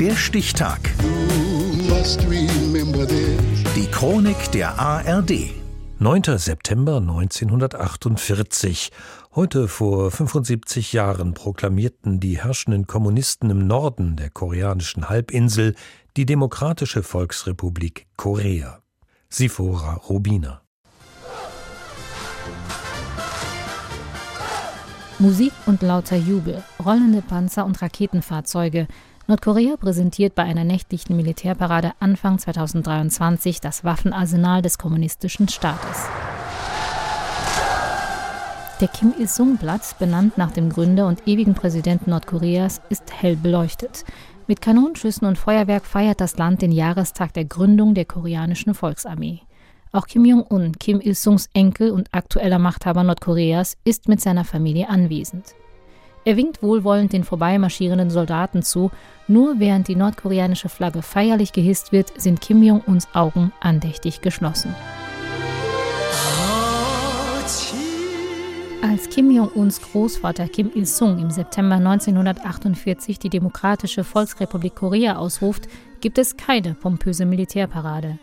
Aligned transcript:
Der 0.00 0.14
Stichtag. 0.14 0.78
Die 3.74 3.86
Chronik 3.90 4.52
der 4.52 4.78
ARD. 4.78 5.50
9. 5.98 6.22
September 6.38 6.98
1948. 6.98 8.92
Heute 9.34 9.66
vor 9.66 10.12
75 10.12 10.92
Jahren 10.92 11.34
proklamierten 11.34 12.20
die 12.20 12.38
herrschenden 12.38 12.86
Kommunisten 12.86 13.50
im 13.50 13.66
Norden 13.66 14.14
der 14.14 14.30
koreanischen 14.30 15.08
Halbinsel 15.08 15.74
die 16.16 16.26
Demokratische 16.26 17.02
Volksrepublik 17.02 18.06
Korea. 18.16 18.78
Sifora 19.28 19.94
Rubina. 19.94 20.62
Musik 25.18 25.52
und 25.66 25.82
lauter 25.82 26.14
Jubel, 26.14 26.62
rollende 26.84 27.22
Panzer 27.22 27.64
und 27.64 27.82
Raketenfahrzeuge. 27.82 28.86
Nordkorea 29.30 29.76
präsentiert 29.76 30.34
bei 30.34 30.44
einer 30.44 30.64
nächtlichen 30.64 31.14
Militärparade 31.14 31.92
Anfang 32.00 32.38
2023 32.38 33.60
das 33.60 33.84
Waffenarsenal 33.84 34.62
des 34.62 34.78
kommunistischen 34.78 35.48
Staates. 35.48 36.06
Der 38.80 38.88
Kim 38.88 39.12
Il-sung-Platz, 39.18 39.96
benannt 39.98 40.38
nach 40.38 40.52
dem 40.52 40.70
Gründer 40.70 41.06
und 41.06 41.28
ewigen 41.28 41.52
Präsidenten 41.52 42.08
Nordkoreas, 42.08 42.80
ist 42.88 43.12
hell 43.12 43.36
beleuchtet. 43.36 44.06
Mit 44.46 44.62
Kanonenschüssen 44.62 45.28
und 45.28 45.36
Feuerwerk 45.36 45.84
feiert 45.84 46.22
das 46.22 46.38
Land 46.38 46.62
den 46.62 46.72
Jahrestag 46.72 47.34
der 47.34 47.44
Gründung 47.44 47.92
der 47.92 48.06
koreanischen 48.06 48.72
Volksarmee. 48.72 49.42
Auch 49.92 50.06
Kim 50.06 50.24
Jong-un, 50.24 50.72
Kim 50.78 51.02
Il-sungs 51.02 51.50
Enkel 51.52 51.90
und 51.90 52.08
aktueller 52.12 52.58
Machthaber 52.58 53.04
Nordkoreas, 53.04 53.76
ist 53.84 54.08
mit 54.08 54.22
seiner 54.22 54.46
Familie 54.46 54.88
anwesend. 54.88 55.54
Er 56.24 56.36
winkt 56.36 56.62
wohlwollend 56.62 57.12
den 57.12 57.24
vorbeimarschierenden 57.24 58.10
Soldaten 58.10 58.62
zu, 58.62 58.90
nur 59.28 59.60
während 59.60 59.88
die 59.88 59.96
nordkoreanische 59.96 60.68
Flagge 60.68 61.02
feierlich 61.02 61.52
gehisst 61.52 61.92
wird, 61.92 62.20
sind 62.20 62.40
Kim 62.40 62.62
Jong-uns 62.62 63.08
Augen 63.14 63.52
andächtig 63.60 64.20
geschlossen. 64.20 64.74
Als 68.82 69.08
Kim 69.10 69.30
Jong-uns 69.30 69.80
Großvater 69.80 70.48
Kim 70.48 70.70
Il-sung 70.74 71.18
im 71.18 71.30
September 71.30 71.76
1948 71.76 73.18
die 73.18 73.28
Demokratische 73.28 74.04
Volksrepublik 74.04 74.74
Korea 74.76 75.16
ausruft, 75.16 75.68
gibt 76.00 76.18
es 76.18 76.36
keine 76.36 76.74
pompöse 76.74 77.26
Militärparade. 77.26 78.18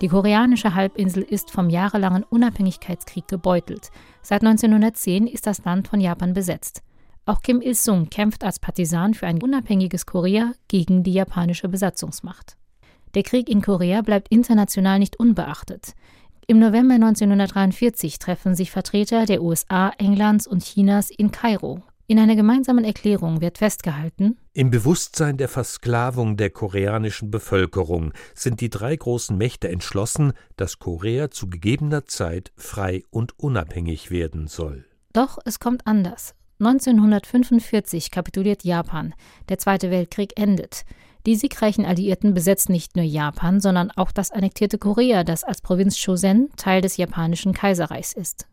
Die 0.00 0.08
koreanische 0.08 0.74
Halbinsel 0.74 1.22
ist 1.22 1.50
vom 1.50 1.68
jahrelangen 1.68 2.24
Unabhängigkeitskrieg 2.24 3.28
gebeutelt. 3.28 3.90
Seit 4.22 4.42
1910 4.42 5.26
ist 5.26 5.46
das 5.46 5.64
Land 5.64 5.88
von 5.88 6.00
Japan 6.00 6.32
besetzt. 6.32 6.82
Auch 7.26 7.42
Kim 7.42 7.60
Il-sung 7.60 8.10
kämpft 8.10 8.44
als 8.44 8.58
Partisan 8.58 9.14
für 9.14 9.26
ein 9.26 9.42
unabhängiges 9.42 10.06
Korea 10.06 10.52
gegen 10.68 11.02
die 11.02 11.12
japanische 11.12 11.68
Besatzungsmacht. 11.68 12.56
Der 13.14 13.22
Krieg 13.22 13.48
in 13.48 13.62
Korea 13.62 14.02
bleibt 14.02 14.28
international 14.28 14.98
nicht 14.98 15.18
unbeachtet. 15.18 15.94
Im 16.46 16.58
November 16.58 16.94
1943 16.94 18.18
treffen 18.18 18.54
sich 18.54 18.70
Vertreter 18.70 19.26
der 19.26 19.42
USA, 19.42 19.90
Englands 19.98 20.46
und 20.46 20.64
Chinas 20.64 21.10
in 21.10 21.30
Kairo, 21.30 21.82
in 22.10 22.18
einer 22.18 22.34
gemeinsamen 22.34 22.84
Erklärung 22.84 23.40
wird 23.40 23.58
festgehalten, 23.58 24.36
im 24.52 24.70
Bewusstsein 24.70 25.36
der 25.36 25.48
Versklavung 25.48 26.36
der 26.36 26.50
koreanischen 26.50 27.30
Bevölkerung 27.30 28.12
sind 28.34 28.60
die 28.60 28.68
drei 28.68 28.96
großen 28.96 29.38
Mächte 29.38 29.68
entschlossen, 29.68 30.32
dass 30.56 30.80
Korea 30.80 31.30
zu 31.30 31.48
gegebener 31.48 32.06
Zeit 32.06 32.50
frei 32.56 33.04
und 33.10 33.38
unabhängig 33.38 34.10
werden 34.10 34.48
soll. 34.48 34.86
Doch 35.12 35.38
es 35.44 35.60
kommt 35.60 35.86
anders. 35.86 36.34
1945 36.60 38.10
kapituliert 38.10 38.64
Japan. 38.64 39.14
Der 39.48 39.58
Zweite 39.58 39.90
Weltkrieg 39.90 40.38
endet. 40.38 40.84
Die 41.26 41.34
siegreichen 41.36 41.84
Alliierten 41.84 42.34
besetzen 42.34 42.72
nicht 42.72 42.96
nur 42.96 43.04
Japan, 43.04 43.60
sondern 43.60 43.90
auch 43.90 44.12
das 44.12 44.30
annektierte 44.30 44.78
Korea, 44.78 45.24
das 45.24 45.44
als 45.44 45.60
Provinz 45.60 46.02
Chosen 46.02 46.50
Teil 46.56 46.80
des 46.80 46.96
japanischen 46.96 47.52
Kaiserreichs 47.52 48.12
ist. 48.12 48.46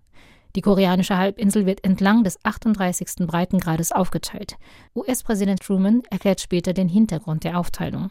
Die 0.57 0.61
koreanische 0.61 1.15
Halbinsel 1.15 1.67
wird 1.67 1.83
entlang 1.83 2.23
des 2.23 2.43
38. 2.43 3.27
Breitengrades 3.27 3.91
aufgeteilt. 3.91 4.57
US-Präsident 4.95 5.61
Truman 5.61 6.01
erklärt 6.09 6.41
später 6.41 6.73
den 6.73 6.89
Hintergrund 6.89 7.43
der 7.43 7.59
Aufteilung. 7.59 8.09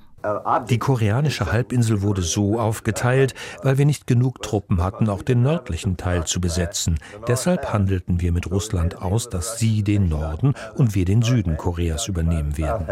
Die 0.71 0.79
koreanische 0.79 1.51
Halbinsel 1.51 2.03
wurde 2.03 2.23
so 2.23 2.61
aufgeteilt, 2.61 3.35
weil 3.65 3.79
wir 3.79 3.85
nicht 3.85 4.07
genug 4.07 4.43
Truppen 4.43 4.81
hatten, 4.81 5.09
auch 5.09 5.23
den 5.23 5.43
nördlichen 5.43 5.97
Teil 5.97 6.23
zu 6.23 6.41
besetzen. 6.41 7.01
Deshalb 7.27 7.73
handelten 7.73 8.21
wir 8.21 8.31
mit 8.31 8.49
Russland 8.49 9.03
aus, 9.03 9.29
dass 9.29 9.59
sie 9.59 9.83
den 9.83 10.09
Norden 10.09 10.55
und 10.77 10.95
wir 10.95 11.05
den 11.05 11.23
Süden 11.23 11.57
Koreas 11.57 12.07
übernehmen 12.07 12.57
werden. 12.57 12.87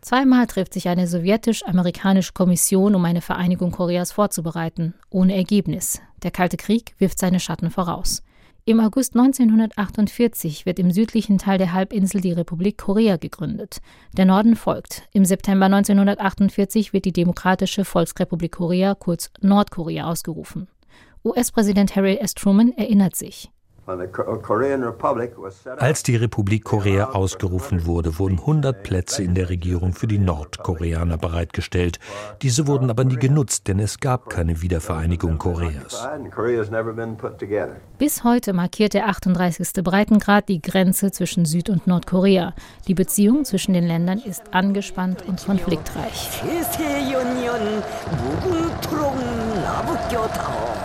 Zweimal 0.00 0.48
trifft 0.48 0.74
sich 0.74 0.88
eine 0.88 1.06
sowjetisch-amerikanische 1.06 2.32
Kommission, 2.32 2.96
um 2.96 3.04
eine 3.04 3.20
Vereinigung 3.20 3.70
Koreas 3.70 4.10
vorzubereiten, 4.10 4.94
ohne 5.10 5.36
Ergebnis. 5.36 6.00
Der 6.24 6.32
Kalte 6.32 6.56
Krieg 6.56 6.96
wirft 6.98 7.20
seine 7.20 7.38
Schatten 7.38 7.70
voraus. 7.70 8.24
Im 8.68 8.80
August 8.80 9.14
1948 9.14 10.66
wird 10.66 10.80
im 10.80 10.90
südlichen 10.90 11.38
Teil 11.38 11.56
der 11.56 11.72
Halbinsel 11.72 12.20
die 12.20 12.32
Republik 12.32 12.78
Korea 12.78 13.16
gegründet. 13.16 13.78
Der 14.16 14.24
Norden 14.24 14.56
folgt. 14.56 15.08
Im 15.12 15.24
September 15.24 15.66
1948 15.66 16.92
wird 16.92 17.04
die 17.04 17.12
Demokratische 17.12 17.84
Volksrepublik 17.84 18.50
Korea, 18.50 18.96
kurz 18.96 19.30
Nordkorea, 19.40 20.10
ausgerufen. 20.10 20.66
US-Präsident 21.24 21.94
Harry 21.94 22.16
S. 22.16 22.34
Truman 22.34 22.72
erinnert 22.72 23.14
sich. 23.14 23.52
Als 25.78 26.02
die 26.02 26.16
Republik 26.16 26.64
Korea 26.64 27.10
ausgerufen 27.10 27.86
wurde, 27.86 28.18
wurden 28.18 28.40
100 28.40 28.82
Plätze 28.82 29.22
in 29.22 29.34
der 29.34 29.48
Regierung 29.48 29.92
für 29.92 30.08
die 30.08 30.18
Nordkoreaner 30.18 31.18
bereitgestellt. 31.18 32.00
Diese 32.42 32.66
wurden 32.66 32.90
aber 32.90 33.04
nie 33.04 33.16
genutzt, 33.16 33.68
denn 33.68 33.78
es 33.78 34.00
gab 34.00 34.28
keine 34.28 34.60
Wiedervereinigung 34.60 35.38
Koreas. 35.38 36.04
Bis 37.98 38.24
heute 38.24 38.52
markiert 38.52 38.94
der 38.94 39.06
38. 39.06 39.84
Breitengrad 39.84 40.48
die 40.48 40.60
Grenze 40.60 41.12
zwischen 41.12 41.44
Süd- 41.44 41.70
und 41.70 41.86
Nordkorea. 41.86 42.54
Die 42.88 42.94
Beziehung 42.94 43.44
zwischen 43.44 43.72
den 43.72 43.86
Ländern 43.86 44.18
ist 44.18 44.42
angespannt 44.52 45.22
und 45.28 45.44
konfliktreich. 45.46 46.42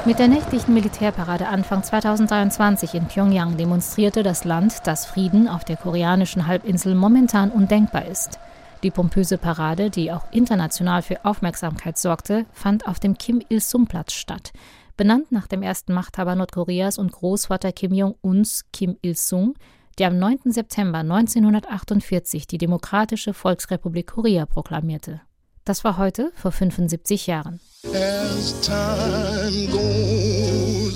Mit 0.05 0.19
der 0.19 0.27
nächtlichen 0.27 0.73
Militärparade 0.73 1.47
Anfang 1.47 1.83
2023 1.83 2.90
in 2.93 3.07
Pyongyang 3.07 3.57
demonstrierte 3.57 4.23
das 4.23 4.43
Land, 4.43 4.85
dass 4.85 5.05
Frieden 5.05 5.47
auf 5.47 5.63
der 5.63 5.77
koreanischen 5.77 6.47
Halbinsel 6.47 6.95
momentan 6.95 7.51
undenkbar 7.51 8.05
ist. 8.05 8.39
Die 8.83 8.91
pompöse 8.91 9.37
Parade, 9.37 9.89
die 9.89 10.11
auch 10.11 10.31
international 10.31 11.01
für 11.01 11.23
Aufmerksamkeit 11.23 11.97
sorgte, 11.97 12.45
fand 12.51 12.87
auf 12.87 12.99
dem 12.99 13.17
Kim 13.17 13.41
Il-sung-Platz 13.49 14.13
statt. 14.13 14.51
Benannt 14.97 15.31
nach 15.31 15.47
dem 15.47 15.61
ersten 15.61 15.93
Machthaber 15.93 16.35
Nordkoreas 16.35 16.97
und 16.97 17.11
Großvater 17.11 17.71
Kim 17.71 17.93
Jong-uns 17.93 18.65
Kim 18.73 18.97
Il-sung, 19.01 19.55
der 19.97 20.07
am 20.07 20.17
9. 20.17 20.39
September 20.45 20.99
1948 20.99 22.47
die 22.47 22.57
Demokratische 22.57 23.33
Volksrepublik 23.33 24.07
Korea 24.07 24.45
proklamierte. 24.45 25.21
Das 25.63 25.83
war 25.83 25.97
heute 25.97 26.31
vor 26.35 26.51
75 26.51 27.27
Jahren. 27.27 27.59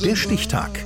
Der 0.04 0.16
Stichtag. 0.16 0.86